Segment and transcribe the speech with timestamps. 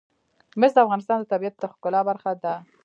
[0.59, 2.53] مس د افغانستان د طبیعت د ښکلا برخه ده.